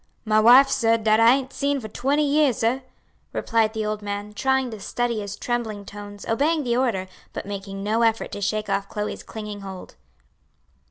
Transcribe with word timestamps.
"My 0.25 0.39
wife, 0.39 0.67
sah, 0.67 0.97
dat 0.97 1.19
I 1.19 1.35
ain't 1.35 1.53
seed 1.53 1.79
for 1.79 1.87
twenty 1.87 2.23
years, 2.25 2.57
sah," 2.57 2.79
replied 3.33 3.73
the 3.73 3.85
old 3.85 4.01
man, 4.01 4.33
trying 4.33 4.71
to 4.71 4.79
steady 4.79 5.19
his 5.19 5.35
trembling 5.35 5.85
tones, 5.85 6.25
obeying 6.27 6.63
the 6.63 6.75
order, 6.75 7.05
but 7.33 7.45
making 7.45 7.83
no 7.83 8.01
effort 8.01 8.31
to 8.31 8.41
shake 8.41 8.67
off 8.67 8.89
Chloe's 8.89 9.21
clinging 9.21 9.61
hold. 9.61 9.93